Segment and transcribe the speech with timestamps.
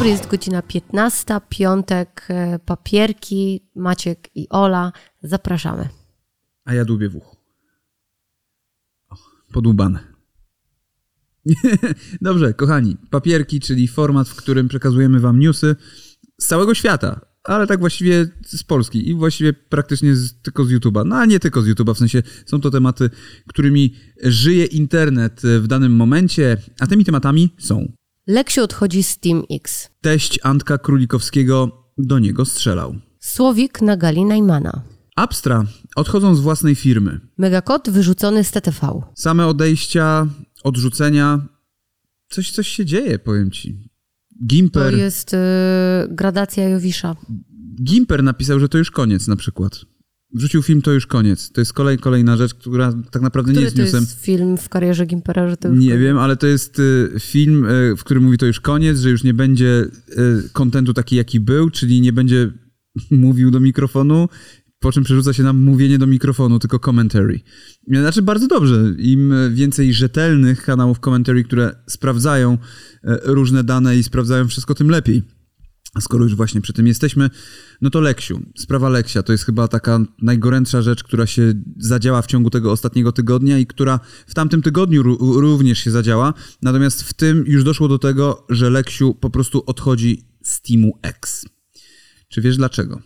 [0.00, 4.92] dobry, jest godzina 15, piątek, e, papierki, Maciek i Ola.
[5.22, 5.88] Zapraszamy.
[6.64, 7.36] A ja dłubię w uchu.
[9.10, 9.14] O,
[9.52, 10.00] podłubane.
[12.22, 15.76] Dobrze, kochani, papierki, czyli format, w którym przekazujemy wam newsy
[16.40, 21.06] z całego świata, ale tak właściwie z Polski i właściwie praktycznie z, tylko z YouTube'a.
[21.06, 23.10] No a nie tylko z YouTube'a, w sensie są to tematy,
[23.48, 27.99] którymi żyje internet w danym momencie, a tymi tematami są.
[28.30, 29.88] Leksiu odchodzi z Team X.
[30.00, 32.96] Teść Antka Królikowskiego do niego strzelał.
[33.20, 34.82] Słowik na gali Najmana.
[35.16, 35.64] Abstra
[35.96, 37.20] odchodzą z własnej firmy.
[37.38, 39.02] Megakot wyrzucony z TTV.
[39.14, 40.26] Same odejścia,
[40.64, 41.48] odrzucenia.
[42.28, 43.90] Coś, coś się dzieje, powiem ci.
[44.46, 44.92] Gimper.
[44.92, 45.36] To jest y,
[46.08, 47.16] gradacja Jowisza.
[47.82, 49.80] Gimper napisał, że to już koniec na przykład.
[50.34, 51.52] Wrzucił film, to już koniec.
[51.52, 54.00] To jest kolej, kolejna rzecz, która tak naprawdę Który nie jest to newsem.
[54.00, 57.64] jest film w karierze Gimpera, że to już Nie wiem, ale to jest y, film,
[57.64, 61.40] y, w którym mówi to już koniec, że już nie będzie y, kontentu taki, jaki
[61.40, 62.50] był, czyli nie będzie
[63.10, 64.28] mówił do mikrofonu,
[64.78, 67.40] po czym przerzuca się na mówienie do mikrofonu, tylko commentary.
[67.88, 68.94] Znaczy bardzo dobrze.
[68.98, 72.58] Im więcej rzetelnych kanałów commentary, które sprawdzają
[73.24, 75.22] różne dane i sprawdzają wszystko, tym lepiej.
[75.94, 77.30] A skoro już właśnie przy tym jesteśmy,
[77.80, 78.40] no to Leksiu.
[78.58, 83.12] Sprawa Leksia to jest chyba taka najgorętsza rzecz, która się zadziała w ciągu tego ostatniego
[83.12, 86.34] tygodnia i która w tamtym tygodniu ró- również się zadziała.
[86.62, 91.46] Natomiast w tym już doszło do tego, że Leksiu po prostu odchodzi z Teamu X.
[92.28, 93.00] Czy wiesz dlaczego?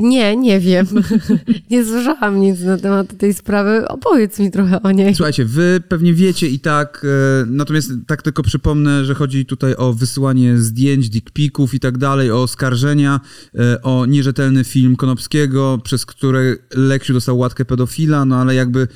[0.00, 0.86] Nie, nie wiem.
[1.70, 3.88] nie słyszałam nic na temat tej sprawy.
[3.88, 5.14] Opowiedz mi trochę o niej.
[5.14, 7.06] Słuchajcie, wy pewnie wiecie i tak,
[7.42, 12.30] e, natomiast tak tylko przypomnę, że chodzi tutaj o wysyłanie zdjęć, dickpików i tak dalej,
[12.30, 13.20] o oskarżenia,
[13.54, 18.88] e, o nierzetelny film Konopskiego, przez który Leksiu dostał łatkę pedofila, no ale jakby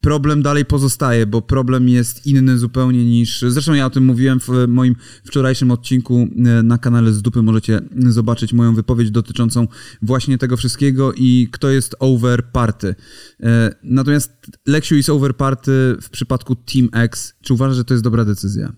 [0.00, 3.44] problem dalej pozostaje, bo problem jest inny zupełnie niż...
[3.48, 7.42] Zresztą ja o tym mówiłem w moim wczorajszym odcinku e, na kanale z dupy.
[7.42, 9.68] Możecie zobaczyć moją wypowiedź dotyczącą
[10.02, 12.94] właśnie tego wszystkiego i kto jest over party.
[13.42, 14.32] E, Natomiast
[14.66, 17.34] Leksiu jest over party w przypadku Team X.
[17.42, 18.72] Czy uważasz, że to jest dobra decyzja?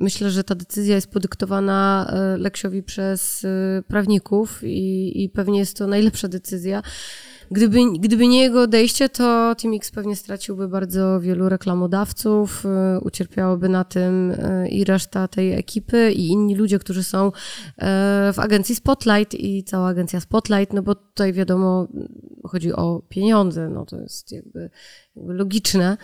[0.00, 5.76] Myślę, że ta decyzja jest podyktowana e, Leksiowi przez e, prawników i, i pewnie jest
[5.76, 6.82] to najlepsza decyzja.
[7.50, 13.68] Gdyby, gdyby nie jego odejście, to Team X pewnie straciłby bardzo wielu reklamodawców, e, ucierpiałaby
[13.68, 17.30] na tym e, i reszta tej ekipy i inni ludzie, którzy są e,
[18.32, 21.88] w agencji Spotlight i cała agencja Spotlight, no bo tutaj wiadomo,
[22.44, 24.70] chodzi o pieniądze, no to jest jakby,
[25.16, 25.96] logiczne,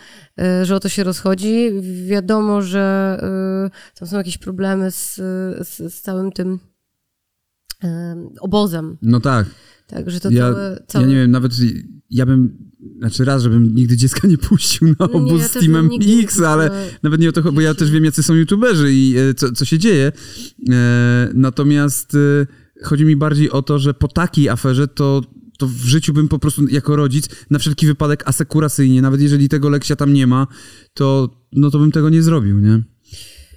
[0.63, 1.71] że o to się rozchodzi.
[2.05, 3.17] Wiadomo, że
[3.99, 5.15] tam są jakieś problemy z,
[5.67, 6.59] z, z całym tym
[8.39, 8.97] obozem.
[9.01, 9.45] No tak.
[9.87, 11.05] Także to Ja, całe, całe...
[11.05, 11.51] ja nie wiem, nawet
[12.09, 12.57] ja bym,
[12.99, 15.89] znaczy raz, żebym nigdy dziecka nie puścił na No nie, obóz ja z Teamem
[16.23, 16.71] X, ale
[17.03, 19.51] nawet nie o to, chodzi, bo ja też wiem, jacy są youtuberzy i e, co,
[19.51, 20.11] co się dzieje.
[20.69, 22.47] E, natomiast e,
[22.83, 25.21] chodzi mi bardziej o to, że po takiej aferze to
[25.57, 29.69] to w życiu bym po prostu jako rodzic na wszelki wypadek asekuracyjnie, nawet jeżeli tego
[29.69, 30.47] Leksia tam nie ma,
[30.93, 32.83] to, no to bym tego nie zrobił, nie?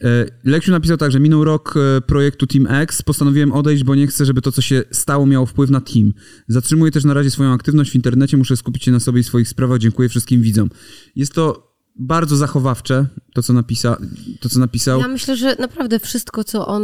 [0.04, 4.06] E, Leksiu napisał tak, że minął rok e, projektu Team X, postanowiłem odejść, bo nie
[4.06, 6.12] chcę, żeby to, co się stało, miało wpływ na team.
[6.48, 9.48] Zatrzymuję też na razie swoją aktywność w internecie, muszę skupić się na sobie i swoich
[9.48, 9.78] sprawach.
[9.78, 10.70] Dziękuję wszystkim widzom.
[11.16, 11.67] Jest to
[11.98, 13.97] bardzo zachowawcze, to co, napisa,
[14.41, 15.00] to, co napisał.
[15.00, 16.82] Ja myślę, że naprawdę wszystko, co on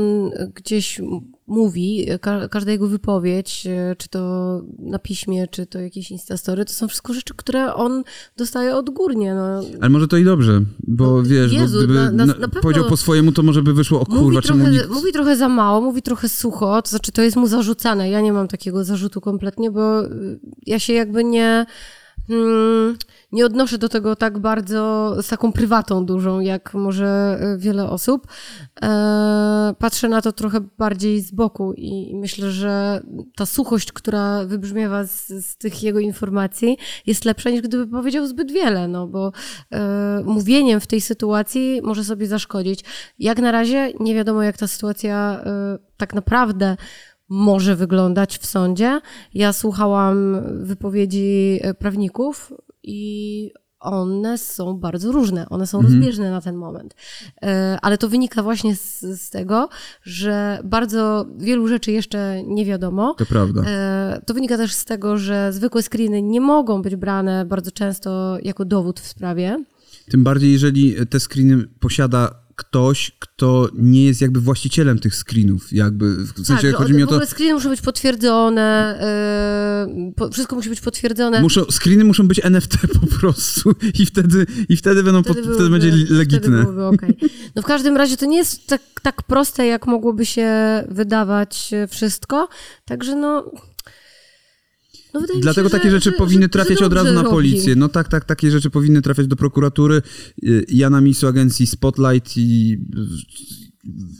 [0.55, 1.01] gdzieś
[1.47, 6.73] mówi, ka- każda jego wypowiedź, e, czy to na piśmie, czy to jakieś instastory, to
[6.73, 8.03] są wszystko rzeczy, które on
[8.37, 9.35] dostaje odgórnie.
[9.35, 9.61] No.
[9.81, 12.33] Ale może to i dobrze, bo No, wiesz, Jezu, bo gdyby na- na- na, na
[12.35, 14.91] pewno- powiedział po swojemu, to może by wyszło, o kurwa, Mówi czemu trochę, nikt...
[14.91, 18.11] mówi trochę za mało, mówi trochę sucho, to znaczy to jest mu zarzucane.
[18.11, 21.67] Ja nie mam takiego zarzutu kompletnie, bo y, ja się jakby nie,
[22.31, 22.97] mm,
[23.33, 28.27] nie odnoszę do tego tak bardzo z taką prywatą dużą, jak może y, wiele osób.
[28.83, 33.03] E, patrzę na to trochę bardziej z boku i myślę, że
[33.37, 38.53] ta suchość, która wybrzmiewa z, z tych jego informacji, jest lepsza niż gdyby powiedział zbyt
[38.53, 39.33] wiele, no bo
[39.73, 42.85] e, mówieniem w tej sytuacji może sobie zaszkodzić.
[43.19, 46.77] Jak na razie nie wiadomo, jak ta sytuacja e, tak naprawdę
[47.29, 49.01] może wyglądać w sądzie.
[49.35, 53.51] Ja słuchałam wypowiedzi e, prawników i
[53.81, 56.95] one są bardzo różne, one są rozbieżne na ten moment.
[57.43, 59.69] E, Ale to wynika właśnie z, z tego,
[60.03, 63.15] że bardzo wielu rzeczy jeszcze nie wiadomo.
[63.19, 63.63] To prawda.
[63.67, 68.39] E, To wynika też z tego, że zwykłe screeny nie mogą być brane bardzo często
[68.43, 69.65] jako dowód w sprawie.
[70.11, 76.17] Tym bardziej, jeżeli te screeny posiada ktoś, kto nie jest jakby właścicielem tych screenów, jakby,
[76.17, 77.15] w sensie tak, że chodzi mi o w to...
[77.15, 78.99] ogóle screeny muszą być potwierdzone,
[79.97, 81.43] yy, po, wszystko musi być potwierdzone.
[81.43, 85.71] Muszą, screeny muszą być NFT po prostu i wtedy, i wtedy będą, Wtedy pod, wtedy
[85.71, 86.63] będzie legitne.
[86.63, 87.17] Wtedy okej.
[87.57, 90.51] No w każdym razie to nie jest tak, tak proste, jak mogłoby się
[90.89, 92.49] wydawać e, wszystko.
[92.85, 93.51] Także no.
[95.15, 97.35] No Dlatego się, że- takie rzeczy że- powinny że- trafiać że od razu na robi.
[97.35, 97.77] policję.
[97.77, 100.03] No tak, tak, takie rzeczy powinny trafiać do prokuratury.
[100.45, 102.79] Y, Ja na miejscu agencji Spotlight i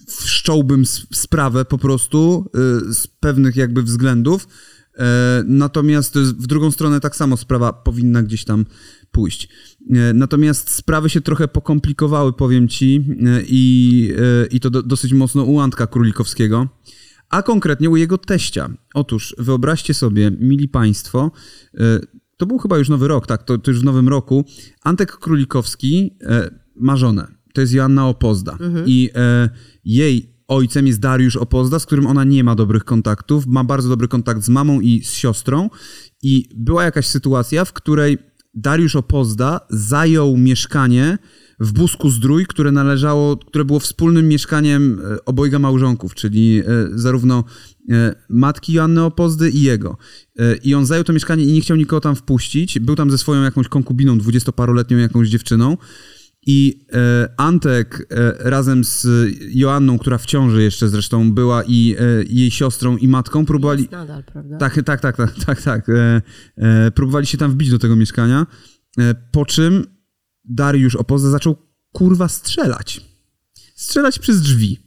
[0.09, 2.51] wszcząłbym sprawę po prostu
[2.89, 4.49] y, z pewnych jakby względów.
[4.99, 8.67] E, Natomiast w drugą stronę tak samo sprawa powinna gdzieś tam
[9.11, 9.49] pójść.
[10.15, 13.05] Natomiast sprawy się trochę pokomplikowały, powiem ci,
[13.47, 14.13] i,
[14.51, 16.69] i to do, dosyć mocno u Antka Królikowskiego
[17.31, 18.71] a konkretnie u jego teścia.
[18.95, 21.31] Otóż wyobraźcie sobie, mili państwo,
[21.75, 22.01] e,
[22.37, 24.45] to był chyba już nowy rok, tak, to, to już w nowym roku,
[24.83, 27.27] Antek Królikowski e, ma żonę.
[27.53, 28.59] To jest Joanna Opozda.
[28.87, 29.49] I e,
[29.85, 33.47] jej ojcem jest Dariusz Opozda, z którym ona nie ma dobrych kontaktów.
[33.47, 35.71] Ma bardzo dobry kontakt z mamą i z siostrą.
[36.23, 38.19] I była jakaś sytuacja, w której
[38.55, 41.19] Dariusz Opozda zajął mieszkanie
[41.61, 46.65] w Busku Zdrój, które należało, które było wspólnym mieszkaniem e, obojga małżonków, czyli e,
[46.95, 47.45] zarówno
[47.91, 49.97] e, matki Joanny Opozdy i jego.
[50.65, 52.79] I on zajął to mieszkanie i nie chciał nikogo tam wpuścić.
[52.79, 55.77] Był tam ze swoją jakąś konkubiną, dwudziestoparoletnią jakąś dziewczyną.
[56.47, 56.87] I
[57.37, 58.09] Antek
[58.39, 59.07] razem z
[59.55, 61.97] Joanną, która w ciąży jeszcze zresztą była, i
[62.29, 64.59] jej siostrą i matką, próbowali, Jest nadal, prawda?
[64.59, 65.87] tak, tak, tak, tak, tak, tak.
[66.95, 68.47] Próbowali się tam wbić do tego mieszkania,
[69.33, 69.94] po czym
[70.45, 71.57] Dariusz Opozda zaczął
[71.93, 73.01] kurwa strzelać.
[73.75, 74.79] Strzelać przez drzwi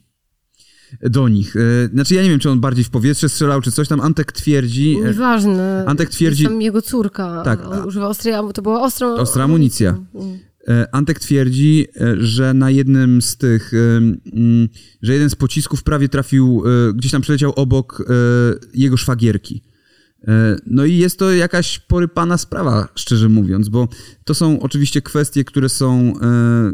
[1.02, 1.56] do nich.
[1.56, 1.60] E,
[1.92, 4.00] znaczy ja nie wiem, czy on bardziej w powietrze strzelał, czy coś tam.
[4.00, 4.96] Antek twierdzi...
[5.02, 5.84] e, Nieważne.
[5.86, 7.42] Antek twierdzi- Jest tam jego córka.
[7.44, 7.66] Tak.
[7.66, 9.90] On używa ostrej, to była ostra, Ostra amunicja.
[10.14, 10.38] Mm.
[10.68, 11.86] E, Antek twierdzi,
[12.18, 14.68] że na jednym z tych, mm,
[15.02, 16.62] że jeden z pocisków prawie trafił,
[16.94, 18.04] gdzieś tam przeleciał obok
[18.74, 19.62] jego szwagierki.
[20.28, 23.88] E, No i jest to jakaś porypana sprawa, szczerze mówiąc, bo
[24.24, 26.72] to są oczywiście kwestie, które są e,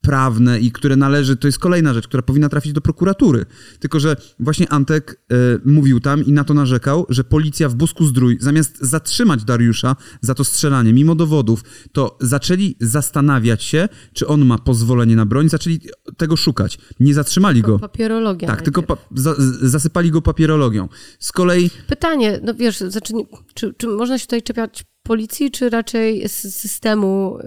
[0.00, 3.44] prawne i które należy, to jest kolejna rzecz, która powinna trafić do prokuratury.
[3.78, 8.06] Tylko, że właśnie Antek e, mówił tam i na to narzekał, że policja w Busku
[8.06, 14.46] Zdrój, zamiast zatrzymać Dariusza za to strzelanie, mimo dowodów, to zaczęli zastanawiać się, czy on
[14.46, 15.80] ma pozwolenie na broń, zaczęli
[16.16, 16.78] tego szukać.
[17.00, 17.78] Nie zatrzymali go.
[17.78, 18.48] Papierologia.
[18.48, 19.00] Tak, tylko najpierw.
[19.00, 19.34] pa- za-
[19.68, 20.88] zasypali go papierologią.
[21.18, 23.12] Z kolei Pytanie, no wiesz, znaczy,
[23.54, 24.84] czy, czy można się tutaj czepiać
[25.14, 27.38] policji, czy raczej s- systemu,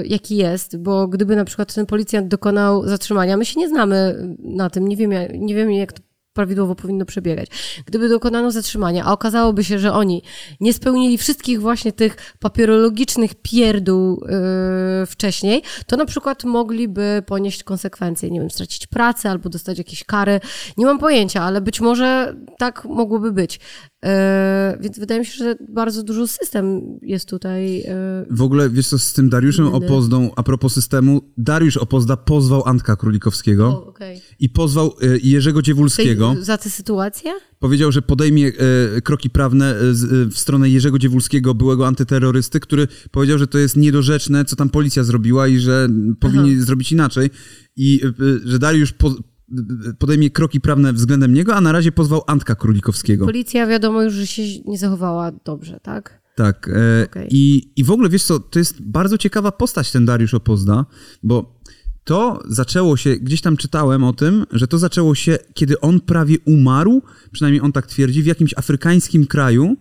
[0.00, 0.76] yy, jaki jest?
[0.76, 4.96] Bo gdyby na przykład ten policjant dokonał zatrzymania, my się nie znamy na tym, nie
[4.96, 6.02] wiemy, nie wiemy jak to
[6.32, 7.48] prawidłowo powinno przebiegać.
[7.86, 10.22] Gdyby dokonano zatrzymania, a okazałoby się, że oni
[10.60, 14.24] nie spełnili wszystkich właśnie tych papierologicznych pierdół
[15.00, 20.04] yy, wcześniej, to na przykład mogliby ponieść konsekwencje, nie wiem, stracić pracę albo dostać jakieś
[20.04, 20.40] kary.
[20.76, 23.60] Nie mam pojęcia, ale być może tak mogłoby być.
[24.02, 24.10] Yy,
[24.80, 27.76] więc wydaje mi się, że bardzo dużo system jest tutaj.
[27.76, 27.84] Yy,
[28.30, 29.76] w ogóle, wiesz co, z tym Dariuszem Inny.
[29.76, 34.20] Opozdą, a propos systemu, Dariusz Opozda pozwał Antka Królikowskiego o, okej.
[34.40, 36.34] i pozwał e, Jerzego Dziewulskiego.
[36.34, 37.30] Tej- Za tę sytuację?
[37.58, 38.52] Powiedział, że podejmie
[38.96, 39.94] e, kroki prawne e, e,
[40.30, 45.04] w stronę Jerzego Dziewulskiego, byłego antyterrorysty, który powiedział, że to jest niedorzeczne, co tam policja
[45.04, 45.88] zrobiła i że
[46.20, 47.30] powinni zrobić inaczej.
[47.76, 48.00] I
[48.44, 49.12] e, że Dariusz po, e,
[49.98, 53.26] podejmie kroki prawne względem niego, a na razie pozwał Antka Królikowskiego.
[53.26, 56.22] Policja wiadomo już, że się nie zachowała dobrze, tak?
[56.34, 56.68] Tak.
[56.68, 57.28] E, Okej.
[57.30, 60.86] i, I w ogóle, wiesz co, to jest bardzo ciekawa postać ten Dariusz Opozda,
[61.22, 61.58] bo
[62.04, 66.36] to zaczęło się, gdzieś tam czytałem o tym, że to zaczęło się, kiedy on prawie
[66.44, 67.02] umarł,
[67.32, 69.76] przynajmniej on tak twierdzi, w jakimś afrykańskim kraju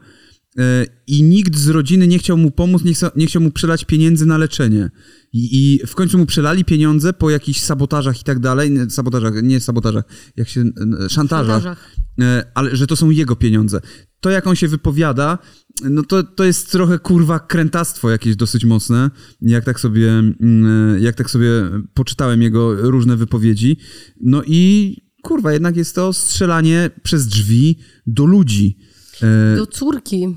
[1.07, 4.37] i nikt z rodziny nie chciał mu pomóc, nie, nie chciał mu przelać pieniędzy na
[4.37, 4.89] leczenie.
[5.33, 9.59] I, I w końcu mu przelali pieniądze po jakichś sabotażach i tak dalej, sabotażach, nie
[9.59, 10.03] sabotażach,
[10.35, 11.95] jak się, e, szantażach, Szantażach.
[12.21, 13.81] E, ale że to są jego pieniądze.
[14.19, 15.37] To, jak on się wypowiada,
[15.83, 19.11] no to, to jest trochę kurwa krętactwo jakieś dosyć mocne,
[19.41, 21.49] jak tak sobie, mm, jak tak sobie
[21.93, 23.77] poczytałem jego różne wypowiedzi.
[24.21, 28.77] No i kurwa, jednak jest to strzelanie przez drzwi do ludzi.
[29.23, 30.27] E, Do córki.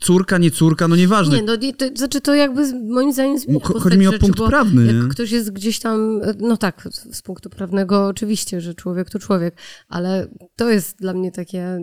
[0.00, 1.36] córka, nie córka, no nieważne.
[1.36, 4.20] Nie, no nie, to, znaczy to jakby moim zdaniem zmienia postać chodzi mi o rzeczy,
[4.20, 9.10] punkt prawny, Jak ktoś jest gdzieś tam, no tak, z punktu prawnego oczywiście, że człowiek
[9.10, 9.56] to człowiek,
[9.88, 11.78] ale to jest dla mnie takie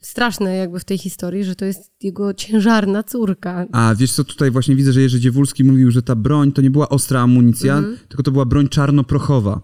[0.00, 3.66] straszne jakby w tej historii, że to jest jego ciężarna córka.
[3.72, 6.70] A wiesz co, tutaj właśnie widzę, że Jerzy Dziewulski mówił, że ta broń to nie
[6.70, 7.96] była ostra amunicja, Mhm.
[8.08, 9.60] tylko to była broń czarnoprochowa,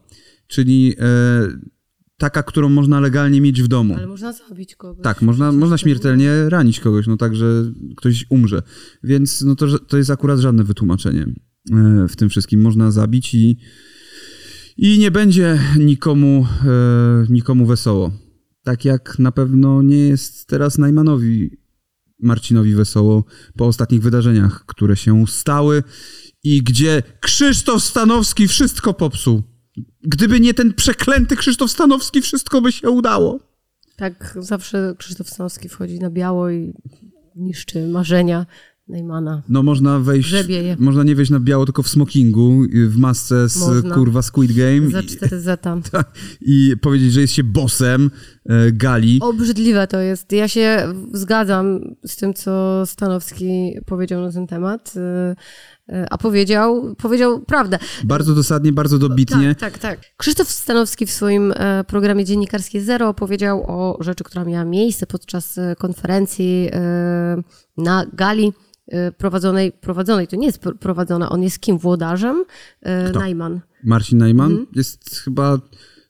[0.47, 1.76] czyli e,
[2.19, 3.95] taka, którą można legalnie mieć w domu.
[3.95, 5.05] Ale można zabić kogoś.
[5.05, 8.63] Tak, można, można śmiertelnie ranić kogoś, no tak, że ktoś umrze.
[9.03, 12.61] Więc no to, to jest akurat żadne wytłumaczenie e, w tym wszystkim.
[12.61, 13.59] Można zabić i,
[14.77, 18.13] I nie będzie nikomu, e, nikomu wesoło.
[18.63, 21.51] Tak jak na pewno nie jest teraz Najmanowi
[22.23, 23.25] Marcinowi wesoło
[23.57, 25.83] po ostatnich wydarzeniach, które się stały
[26.43, 29.43] i gdzie Krzysztof Stanowski wszystko popsuł.
[30.03, 33.41] Gdyby nie ten przeklęty Krzysztof Stanowski, wszystko by się udało.
[33.97, 36.73] Tak, zawsze Krzysztof Stanowski wchodzi na biało i
[37.37, 38.47] niszczy marzenia
[38.89, 39.43] Neymana.
[39.49, 40.35] No można wejść,
[40.79, 43.95] można nie wejść na biało, tylko w smokingu, y, w masce z Można.
[43.95, 45.81] kurwa Squid Game Za i, 4 zeta.
[46.41, 48.11] i powiedzieć, że jest się bossem
[48.45, 49.19] e, gali.
[49.21, 50.33] Obrzydliwe to jest.
[50.33, 54.95] Ja się zgadzam z tym, co Stanowski powiedział na ten temat.
[54.97, 55.37] y,
[56.11, 57.79] A powiedział, powiedział prawdę.
[58.05, 59.55] Bardzo dosadnie, bardzo dobitnie.
[59.55, 60.01] Tak, tak, tak.
[60.17, 65.59] Krzysztof Stanowski w swoim e, programie Dziennikarskie Zero powiedział o rzeczy, która miała miejsce podczas
[65.59, 67.43] e, konferencji e,
[67.77, 68.53] na gali
[68.89, 71.79] e, prowadzonej, prowadzonej, to nie jest pr- prowadzona, on jest kim?
[71.79, 72.45] Włodarzem?
[72.83, 73.19] E, Kto?
[73.19, 73.61] Najman.
[73.85, 75.59] Marcin Najman jest chyba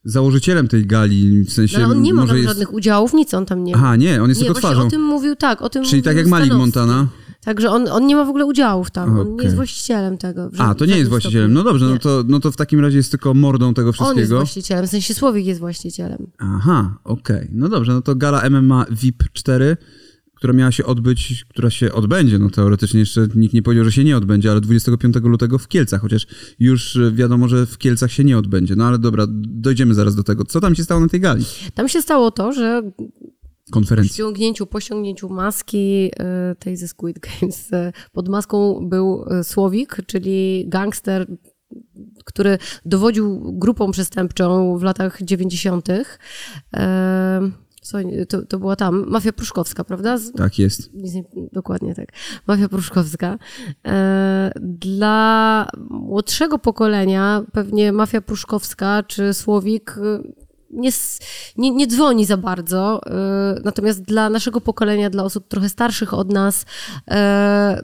[0.05, 2.49] założycielem tej gali, w sensie No, ale on nie ma tam jest...
[2.49, 3.79] żadnych udziałów, nic on tam nie ma.
[3.79, 4.87] Aha, nie, on jest nie, tylko twarzą.
[4.87, 6.53] o tym mówił, tak, o tym Czyli tak jak Malik.
[6.53, 7.07] Montana.
[7.47, 10.51] Także on, on nie ma w ogóle udziałów tam, on nie jest właścicielem tego.
[10.59, 11.51] A, to nie jest właścicielem.
[11.51, 11.65] stopniu.
[11.65, 14.03] No dobrze, no to, no to w takim razie jest tylko mordą tego On jest
[14.03, 14.37] wszystkiego.
[14.37, 16.27] właścicielem, w sensie Słowik jest właścicielem.
[16.39, 17.49] Aha, okej.
[17.53, 19.77] No dobrze, no to gala MMA VIP 4,
[20.35, 24.05] która miała się odbyć, która się odbędzie, no teoretycznie jeszcze nikt nie powiedział, że się
[24.05, 26.27] nie odbędzie, ale 25 lutego w Kielcach, chociaż
[26.59, 28.77] już e, wiadomo, że w Kielcach się nie odbędzie.
[28.77, 30.45] No ale dobra, dojdziemy zaraz do tego.
[30.45, 31.45] Co tam się stało na tej gali?
[31.75, 32.83] Tam się stało to, że
[33.71, 34.15] Konferencji.
[34.15, 36.11] ściągnięciu, po ściągnięciu maski
[36.53, 41.27] y, tej ze Squid Games y, pod maską był y, Słowik, czyli gangster,
[42.25, 45.89] który dowodził grupą przestępczą w latach 90.
[46.77, 47.51] E,
[47.83, 50.19] co, to, to była tam mafia pruszkowska, prawda?
[50.19, 50.95] Z, Tak jest.
[50.95, 52.09] nie, dokładnie tak.
[52.47, 53.39] Mafia pruszkowska.
[54.61, 59.97] Dla młodszego pokolenia pewnie mafia pruszkowska czy Słowik
[60.71, 60.91] nie,
[61.57, 63.01] nie, nie dzwoni za bardzo.
[63.57, 66.65] y, Natomiast dla naszego pokolenia, dla osób trochę starszych od nas,
[67.11, 67.83] e,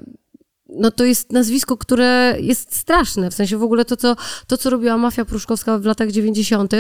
[0.77, 3.31] no to jest nazwisko, które jest straszne.
[3.31, 6.73] W sensie w ogóle to, co, to, co robiła mafia pruszkowska w latach 90.,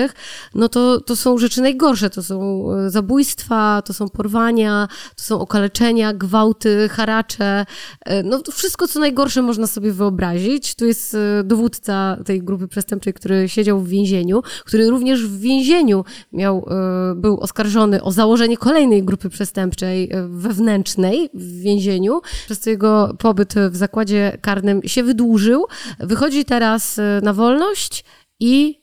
[0.54, 2.10] no to, to są rzeczy najgorsze.
[2.10, 7.66] To są e, zabójstwa, to są porwania, to są okaleczenia, gwałty, haracze.
[8.04, 10.74] E, No to wszystko, co najgorsze można sobie wyobrazić.
[10.74, 16.04] Tu jest e, dowódca tej grupy przestępczej, który siedział w więzieniu, który również w więzieniu
[16.32, 16.66] miał,
[17.16, 23.76] był oskarżony o założenie kolejnej grupy przestępczej wewnętrznej w więzieniu, przez co jego pobyt w
[23.82, 25.66] zakładzie karnym się wydłużył.
[25.98, 28.04] Wychodzi teraz e, na wolność
[28.40, 28.81] i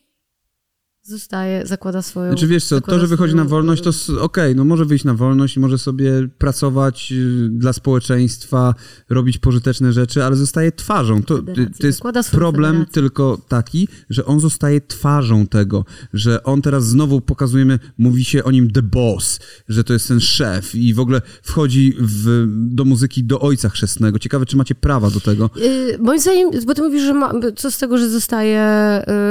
[1.09, 2.31] zostaje, zakłada swoją...
[2.31, 5.13] Znaczy wiesz co, to, że wychodzi swoją, na wolność, to okej, no może wyjść na
[5.13, 8.75] wolność i może sobie pracować y, dla społeczeństwa,
[9.09, 11.23] robić pożyteczne rzeczy, ale zostaje twarzą.
[11.23, 12.93] To, Federacji, to jest problem federację.
[12.93, 18.51] tylko taki, że on zostaje twarzą tego, że on teraz znowu pokazujemy, mówi się o
[18.51, 19.39] nim the boss,
[19.69, 24.19] że to jest ten szef i w ogóle wchodzi w, do muzyki do ojca chrzestnego.
[24.19, 25.49] Ciekawe, czy macie prawa do tego.
[25.55, 28.59] Yy, moim zdaniem, bo ty mówisz, że ma, co z tego, że zostaje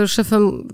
[0.00, 0.68] yy, szefem,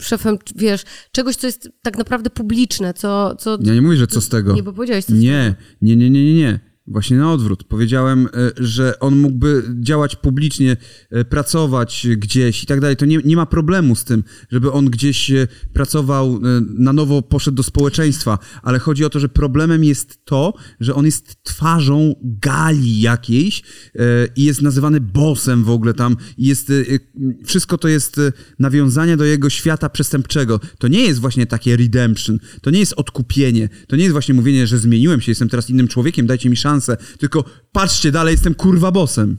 [0.00, 3.36] szefem, wiesz, czegoś, co jest tak naprawdę publiczne, co...
[3.36, 4.52] co Ja nie mówię, że co z tego.
[4.54, 6.60] Nie, bo powiedziałeś co z Nie, nie, nie, nie, nie, nie.
[6.90, 7.64] Właśnie na odwrót.
[7.64, 10.76] Powiedziałem, e, że on mógłby działać publicznie,
[11.10, 12.96] e, pracować gdzieś i tak dalej.
[12.96, 16.40] To nie, nie ma problemu z tym, żeby on gdzieś e, pracował,
[16.78, 21.04] na nowo poszedł do społeczeństwa, ale chodzi o to, że problemem jest to, że on
[21.04, 23.62] jest twarzą gali jakiejś
[24.36, 26.72] i jest nazywany bossem w ogóle tam jest,
[27.44, 28.20] wszystko to jest
[28.58, 30.60] nawiązanie do jego świata przestępczego.
[30.78, 34.66] To nie jest właśnie takie redemption, to nie jest odkupienie, to nie jest właśnie mówienie,
[34.66, 36.77] że zmieniłem się, jestem teraz innym człowiekiem, dajcie mi szansę,
[37.18, 39.36] tylko patrzcie, dalej jestem kurwa bossem.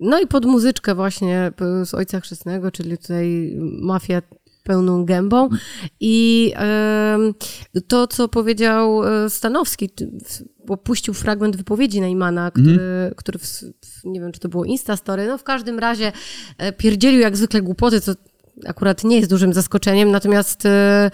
[0.00, 1.52] No i pod muzyczkę właśnie
[1.84, 4.22] z Ojca Chrzestnego, czyli tutaj mafia
[4.62, 5.48] pełną gębą.
[6.00, 6.52] I
[7.88, 9.90] to, co powiedział e, Stanowski,
[10.66, 15.26] bo puścił fragment wypowiedzi Neymana, który, który w, w, nie wiem, czy to było Instastory,
[15.26, 16.12] no w każdym razie
[16.58, 18.12] e, pierdzielił jak zwykle głupoty, co
[18.66, 21.10] akurat nie jest dużym zaskoczeniem, natomiast e,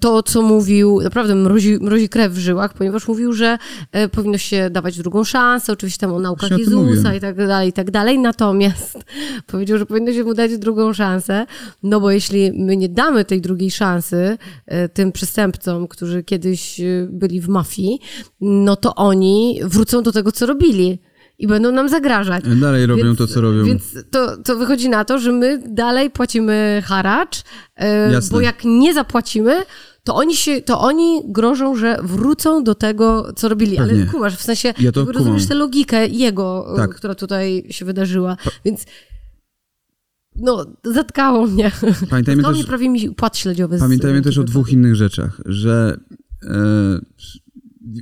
[0.00, 3.58] to, co mówił, naprawdę mrozi, mrozi krew w żyłach, ponieważ mówił, że
[3.92, 7.16] e, powinno się dawać drugą szansę, oczywiście tam o naukach Jezusa mówiłem.
[7.16, 8.98] i tak dalej, i tak dalej, natomiast
[9.46, 11.46] powiedział, że powinno się mu dać drugą szansę,
[11.82, 17.40] no bo jeśli my nie damy tej drugiej szansy e, tym przestępcom, którzy kiedyś byli
[17.40, 17.98] w mafii,
[18.40, 20.98] no to oni wrócą do tego, co robili.
[21.40, 22.44] I będą nam zagrażać.
[22.60, 23.64] Dalej robią Więc- to, co robią.
[23.64, 27.42] Więc to, to wychodzi na to, że my dalej płacimy haracz,
[27.76, 28.34] e, Jasne.
[28.34, 29.52] bo jak nie zapłacimy,
[30.04, 33.78] to oni, się, to oni grożą, że wrócą do tego, co robili.
[33.78, 34.06] Ale Pewnie.
[34.06, 36.94] kumasz, w sensie Ja to rozumiesz tę logikę jego, e, Tak.
[36.94, 38.36] która tutaj się wydarzyła.
[38.64, 38.84] Więc
[40.36, 41.70] no, zatkało mnie.
[42.10, 43.76] Pamiętajmy Zatkało też, mnie prawie mi płat śledziowy.
[43.76, 45.96] z pamiętajmy ręki też o dwóch innych rzeczach, że
[46.42, 46.98] e,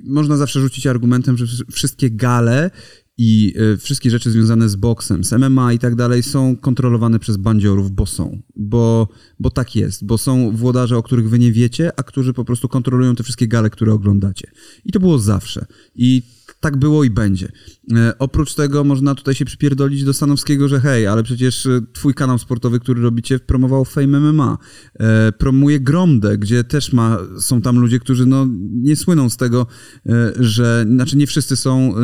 [0.04, 2.70] można zawsze rzucić argumentem, że wsz- wszystkie gale
[3.18, 7.36] i e, wszystkie rzeczy związane z boksem, z MMA i tak dalej są kontrolowane przez
[7.36, 8.42] bandziorów, bo są.
[8.56, 9.08] Bo,
[9.40, 12.68] bo tak jest, bo są włodarze, o których wy nie wiecie, a którzy po prostu
[12.68, 14.50] kontrolują te wszystkie gale, które oglądacie.
[14.84, 15.66] I to było zawsze.
[15.94, 16.22] I
[16.60, 17.52] tak było i będzie.
[17.96, 22.14] E, oprócz tego można tutaj się przypierdolić do Stanowskiego, że hej, ale przecież e, twój
[22.14, 24.58] kanał sportowy, który robicie, promował Fame MMA.
[25.00, 29.66] E, promuje Gromdę, gdzie też ma, są tam ludzie, którzy no, nie słyną z tego,
[30.38, 31.94] że, znaczy nie wszyscy są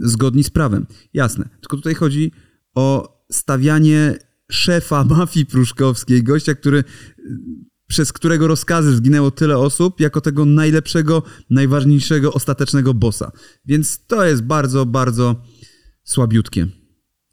[0.00, 0.86] zgodni z prawem.
[1.14, 1.48] Jasne.
[1.60, 2.32] Tylko tutaj chodzi
[2.74, 4.18] o stawianie
[4.50, 6.84] szefa mafii pruszkowskiej, gościa, który
[7.86, 13.32] przez którego rozkazy zginęło tyle osób, jako tego najlepszego, najważniejszego, ostatecznego bossa.
[13.64, 15.36] Więc to jest bardzo, bardzo
[16.04, 16.66] słabiutkie.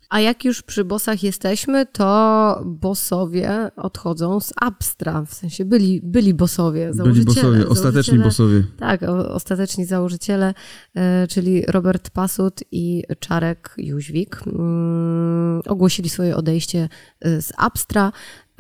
[0.10, 5.26] A jak już przy bossach jesteśmy, to bossowie odchodzą z Abstra.
[5.26, 7.26] W sensie byli, byli bossowie, Byli założyciele.
[7.36, 8.64] bossowie, ostateczni założyciele- bossowie.
[8.80, 10.54] Tak, ostateczni założyciele,
[10.96, 16.90] e, czyli Robert Pasut i Czarek Jóźwik, mm, ogłosili swoje odejście
[17.22, 18.12] e, z Abstra.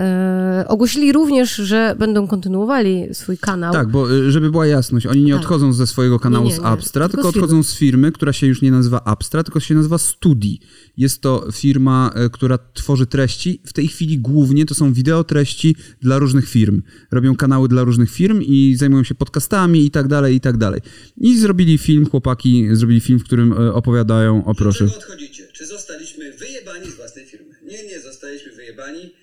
[0.01, 3.74] E, ogłosili również, że będą kontynuowali swój kanał.
[3.74, 5.41] Tak, bo y, żeby była jasność, oni nie Tak.
[5.41, 6.65] odchodzą ze swojego kanału Nie, nie, z nie.
[6.65, 9.75] Abstra, Tylko tylko z odchodzą z firmy, która się już nie nazywa Abstra, tylko się
[9.75, 10.60] nazywa Studi.
[10.98, 13.62] Jest to firma, y, która tworzy treści.
[13.65, 16.81] W tej chwili głównie to są wideotreści dla różnych firm.
[17.12, 20.81] Robią kanały dla różnych firm i zajmują się podcastami i tak dalej, i tak dalej.
[21.17, 24.86] I zrobili film, chłopaki zrobili film, w którym opowiadają o proszę.
[24.86, 25.48] Dlaczego odchodzicie?
[25.53, 27.55] Czy zostaliśmy wyjebani z własnej firmy?
[27.63, 28.00] Nie, nie,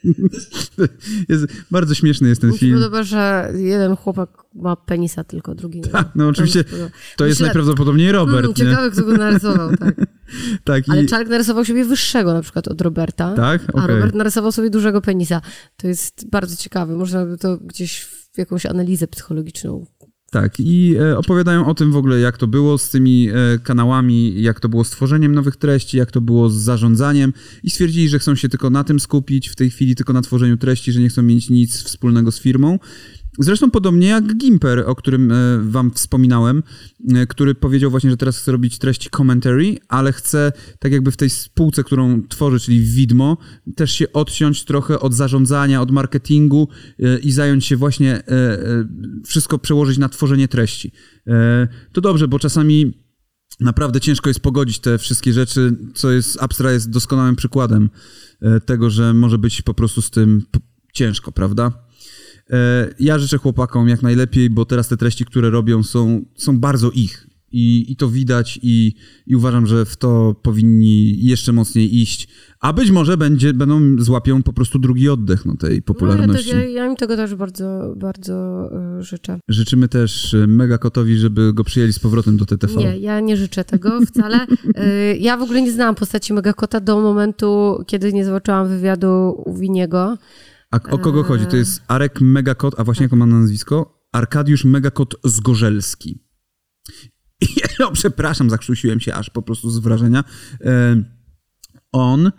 [1.29, 2.75] Jest, bardzo śmieszny jest ten Mi się film.
[2.79, 5.91] podoba, że jeden chłopak ma penisa, tylko drugi nie.
[5.93, 6.05] ma.
[6.15, 6.65] No oczywiście mi
[7.17, 8.55] to jest Myślę, najprawdopodobniej Robert, Mm, nie?
[8.55, 9.95] ciekawe, kto go narysował, tak.
[10.65, 10.91] Tak, i...
[10.91, 13.35] Ale Czarek narysował sobie wyższego na przykład od Roberta.
[13.35, 13.63] Tak?
[13.69, 13.95] A Okej.
[13.95, 15.41] Robert narysował sobie dużego penisa.
[15.77, 16.97] To jest bardzo ciekawe.
[16.97, 18.01] Można by to gdzieś
[18.33, 19.87] w jakąś analizę psychologiczną.
[20.31, 24.43] Tak, i e, opowiadają o tym w ogóle, jak to było z tymi e, kanałami,
[24.43, 27.33] jak to było z tworzeniem nowych treści, jak to było z zarządzaniem
[27.63, 30.57] i stwierdzili, że chcą się tylko na tym skupić, w tej chwili tylko na tworzeniu
[30.57, 32.79] treści, że nie chcą mieć nic wspólnego z firmą.
[33.39, 36.63] Zresztą podobnie jak Gimper, o którym e, wam wspominałem,
[37.15, 41.17] e, który powiedział właśnie, że teraz chce robić treści commentary, ale chce tak jakby w
[41.17, 43.37] tej spółce, którą tworzy, czyli Widmo,
[43.77, 48.23] też się odciąć trochę od zarządzania, od marketingu e, i zająć się właśnie
[49.27, 50.93] wszystko przełożyć na tworzenie treści.
[51.93, 52.93] To dobrze, bo czasami
[53.61, 57.91] naprawdę ciężko jest pogodzić te wszystkie rzeczy, co jest, Abstra jest doskonałym przykładem
[58.67, 60.43] tego, że może być po prostu z tym
[60.93, 61.88] ciężko, prawda?
[62.51, 66.91] E, Ja życzę chłopakom jak najlepiej, bo teraz te treści, które robią, są, są bardzo
[66.91, 67.25] ich.
[67.53, 68.95] I, I to widać, i,
[69.27, 72.29] i uważam, że w to powinni jeszcze mocniej iść.
[72.61, 76.45] A być może będzie, będą złapią po prostu drugi oddech no, tej No, popularności.
[76.45, 78.69] też, ja, ja im tego też bardzo, bardzo
[79.01, 79.39] y, życzę.
[79.49, 82.75] Życzymy też e, Megakotowi, żeby go przyjęli z powrotem do TTV.
[82.75, 84.47] Nie, ja nie życzę tego wcale.
[85.21, 90.19] Ja w ogóle nie znałam postaci Megakota do momentu, kiedy nie zobaczyłam wywiadu u Winiego.
[90.71, 91.47] A o kogo chodzi?
[91.47, 94.05] To jest Arek Megakot, a właśnie jak on ma na nazwisko?
[94.13, 96.25] Arkadiusz Megakot Zgorzelski.
[97.41, 97.47] I,
[97.81, 100.25] no, przepraszam, zakrztusiłem się aż po prostu z wrażenia.
[100.61, 101.03] E,
[101.93, 102.33] on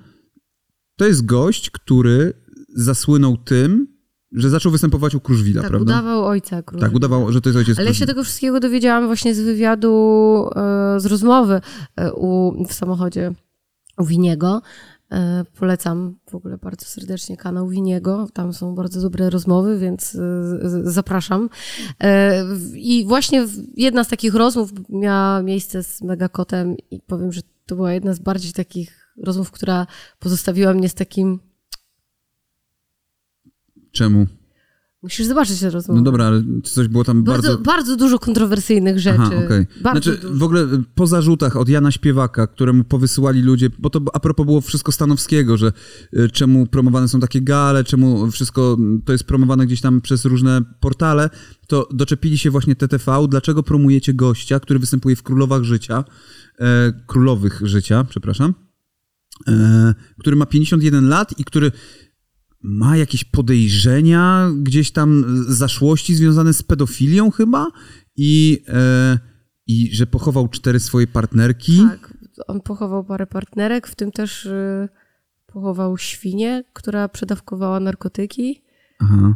[0.96, 2.34] to jest gość, który
[2.76, 3.88] zasłynął tym,
[4.32, 5.94] że zaczął występować u Kruszwila, Tak, prawda?
[5.94, 6.82] udawał ojca Król.
[6.82, 8.14] Tak, udawał, że to jest ojciec Ale ja się Kruszwila.
[8.14, 11.62] tego wszystkiego dowiedziałam właśnie z wywiadu, e, z rozmowy
[11.96, 13.32] e, u, w samochodzie
[13.98, 14.62] u Winiego.
[15.12, 18.28] E, Polecam w ogóle bardzo serdecznie kanał Winiego.
[18.34, 21.50] Tam są bardzo dobre rozmowy, więc e, zapraszam.
[22.04, 22.44] E,
[22.76, 27.94] I właśnie jedna z takich rozmów miała miejsce z Megakotem i powiem, że to była
[27.94, 29.88] jedna z bardziej takich rozmów, która
[30.20, 31.40] pozostawiła mnie z takim
[33.92, 34.26] Czemu?
[35.02, 36.00] Musisz zobaczyć tę rozmowę.
[36.00, 37.64] No dobra, ale coś było tam bardzo, bardzo...
[37.64, 39.22] bardzo dużo kontrowersyjnych rzeczy.
[39.22, 39.42] Aha.
[39.82, 40.36] Bardzo Znaczy, dużo.
[40.36, 44.46] w ogóle y, po zarzutach od Jana Śpiewaka, któremu powysyłali ludzie, bo to a propos
[44.46, 45.74] było wszystko Stanowskiego, że
[46.14, 50.62] y, czemu promowane są takie gale, czemu wszystko to jest promowane gdzieś tam przez różne
[50.80, 51.30] portale,
[51.68, 56.04] to doczepili się właśnie TTV, dlaczego promujecie gościa, który występuje w Królowach Życia,
[56.60, 58.54] e, Królowych Życia, przepraszam,
[59.48, 61.72] e, który ma 51 lat i który
[62.62, 67.68] ma jakieś podejrzenia, gdzieś tam zaszłości związane z pedofilią chyba
[68.16, 69.20] i, e,
[69.68, 71.78] i że pochował cztery swoje partnerki.
[71.90, 72.14] Tak,
[72.48, 74.90] on pochował parę partnerek, w tym też y,
[75.46, 78.64] pochował świnię, która przedawkowała narkotyki.
[79.00, 79.36] Aha.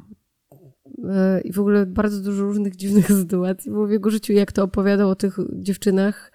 [0.97, 4.63] Y, I w ogóle bardzo dużo różnych dziwnych sytuacji było w jego życiu, jak to
[4.63, 6.31] opowiadał o tych dziewczynach.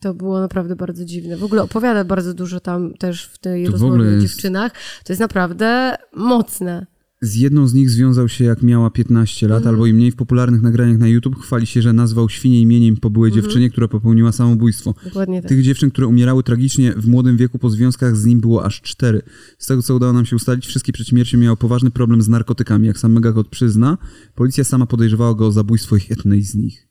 [0.00, 1.36] To było naprawdę bardzo dziwne.
[1.36, 4.72] W ogóle opowiada bardzo dużo tam też w tej To rozmowie o dziewczynach.
[5.04, 6.86] To jest naprawdę mocne.
[7.20, 10.62] Z jedną z nich związał się jak miała 15 lat, albo i mniej w popularnych
[10.62, 11.36] nagraniach na YouTube.
[11.40, 14.94] Chwali się, że nazwał świnie imieniem po byłej dziewczynie, która popełniła samobójstwo.
[15.04, 15.48] Dokładnie tak.
[15.48, 19.22] Tych dziewczyn, które umierały tragicznie w młodym wieku po związkach z nim było aż cztery.
[19.58, 22.86] Z tego, co udało nam się ustalić, wszystkie przed śmiercią miały poważny problem z narkotykami.
[22.86, 23.98] Jak sam Megakot przyzna,
[24.34, 26.85] policja sama podejrzewała go o zabójstwo jednej z nich.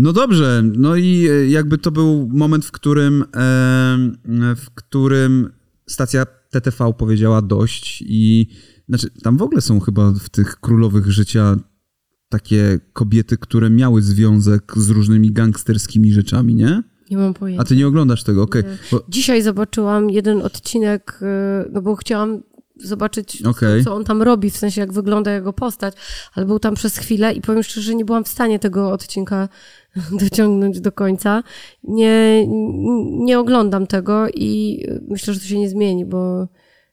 [0.00, 3.26] No dobrze, no i e, jakby to był moment, w którym, e,
[4.56, 5.50] w którym
[5.86, 8.46] stacja TTV powiedziała dość i
[8.88, 11.56] znaczy tam w ogóle są chyba w tych królowych życia
[12.28, 16.82] takie kobiety, które miały związek z różnymi gangsterskimi rzeczami, nie?
[17.10, 17.62] Nie mam pojęcia.
[17.62, 18.62] A ty nie oglądasz tego, okej.
[18.92, 21.20] Bo- Dzisiaj zobaczyłam jeden odcinek,
[21.72, 22.42] no bo chciałam
[22.84, 23.84] zobaczyć, Okej.
[23.84, 25.94] co on tam robi, w sensie jak wygląda jego postać,
[26.34, 29.48] ale był tam przez chwilę i powiem szczerze, że nie byłam w stanie tego odcinka
[30.20, 31.42] dociągnąć do końca.
[31.84, 32.46] Nie,
[33.24, 36.48] nie oglądam tego i myślę, że to się nie zmieni, bo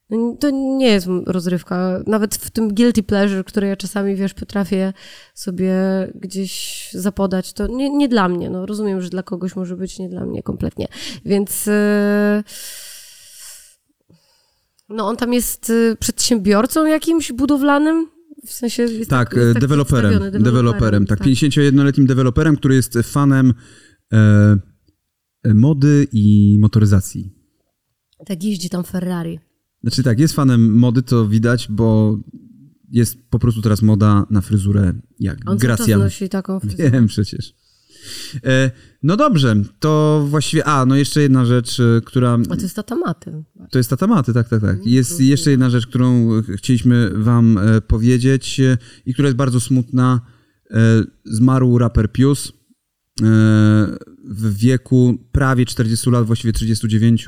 [0.10, 2.04] no, to nie jest rozrywka.
[2.08, 4.94] Nawet w tym guilty pleasure, które ja czasami, wiesz, potrafię
[5.34, 5.74] sobie
[6.16, 8.50] gdzieś zapodać, to nie, nie dla mnie.
[8.50, 10.88] No, rozumiem, że dla kogoś może być, nie dla mnie kompletnie.
[11.26, 11.66] Więc...
[11.66, 12.44] Yy...
[14.90, 18.08] No on tam jest y, przedsiębiorcą jakimś budowlanym?
[18.46, 23.54] W sensie jest Tak, jest e, deweloperem, przedstawiony, deweloperem, tak, 51-letnim deweloperem, który jest fanem
[24.14, 24.18] e,
[25.44, 27.34] e, mody i motoryzacji.
[28.26, 29.40] Tak jeździ tam Ferrari.
[29.82, 32.18] Znaczy tak, jest fanem mody, to widać, bo
[32.92, 35.98] jest po prostu teraz moda na fryzurę jak On czas Gracia.
[35.98, 36.92] nosi taką fryzurę.
[36.92, 37.54] Wiem przecież.
[38.46, 38.72] E,
[39.04, 42.38] no dobrze, to właściwie, a, no jeszcze jedna rzecz, e, która...
[42.50, 43.44] A to jest tatamaty.
[43.72, 44.86] To jest tatamaty, tak, tak, tak.
[44.86, 50.22] Jest jeszcze jedna rzecz, którą chcieliśmy wam e, powiedzieć e, i która jest bardzo smutna.
[50.72, 52.54] E, Zmarł raper Pius e,
[54.24, 57.26] w wieku prawie 40 lat, właściwie 39.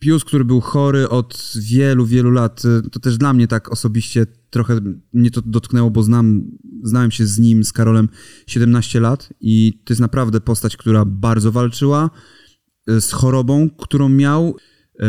[0.00, 2.62] Pius, który był chory od wielu, wielu lat.
[2.64, 4.80] E, To też dla mnie tak osobiście trochę
[5.12, 6.42] mnie to dotknęło, bo znam,
[6.82, 8.08] znałem się z nim, z Karolem
[8.46, 12.10] 17 lat i to jest naprawdę postać, która bardzo walczyła
[12.88, 14.56] e, z chorobą, którą miał,
[15.00, 15.06] e,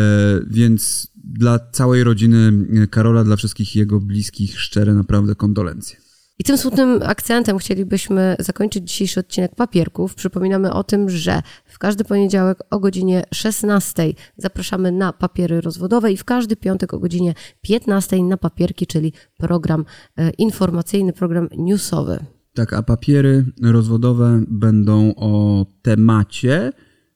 [0.47, 6.10] więc dla całej rodziny Karola, dla wszystkich jego bliskich, szczere naprawdę kondolencje.
[6.41, 10.15] I tym smutnym akcentem chcielibyśmy zakończyć dzisiejszy odcinek papierków.
[10.15, 16.17] Przypominamy o tym, że w każdy poniedziałek o godzinie 16 zapraszamy na papiery rozwodowe i
[16.17, 19.85] w każdy piątek o godzinie 15 na papierki, czyli program
[20.17, 22.19] e, informacyjny, program newsowy.
[22.53, 26.71] Tak, a papiery rozwodowe będą o temacie,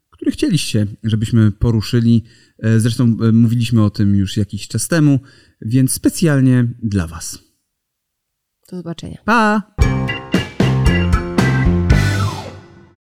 [0.10, 2.24] który chcieliście, żebyśmy poruszyli.
[2.60, 5.20] E, Zresztą e, mówiliśmy o tym już jakiś czas temu,
[5.62, 7.45] więc specjalnie dla Was.
[8.70, 9.18] Do zobaczenia.
[9.26, 9.62] Pa!